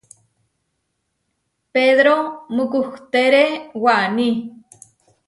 [1.73, 2.15] Pedro
[2.55, 3.43] mukuhtére
[3.83, 4.29] waní.